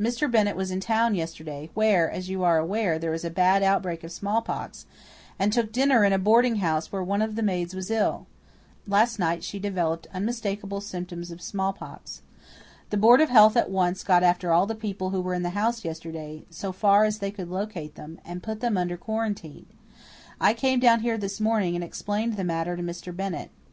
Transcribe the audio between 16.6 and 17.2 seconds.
far as